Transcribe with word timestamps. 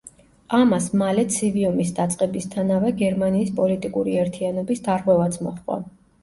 ამას 0.59 0.85
მალე 1.01 1.25
ცივი 1.35 1.65
ომის 1.71 1.91
დაწყებისთანავე 1.99 2.89
გერმანიის 3.03 3.53
პოლიტიკური 3.61 4.17
ერთიანობის 4.23 4.83
დარღვევაც 4.89 5.39
მოჰყვა. 5.49 5.79